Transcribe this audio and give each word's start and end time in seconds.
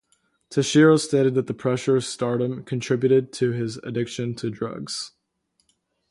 Tashiro 0.49 0.97
stated 0.97 1.35
that 1.35 1.45
the 1.45 1.53
pressure 1.53 1.95
of 1.97 2.03
stardom 2.03 2.63
contributed 2.63 3.31
to 3.33 3.51
his 3.51 3.77
addiction 3.83 4.33
to 4.37 4.49
drugs. 4.49 5.11